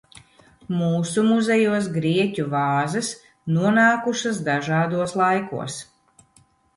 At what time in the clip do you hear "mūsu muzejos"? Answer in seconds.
0.77-1.89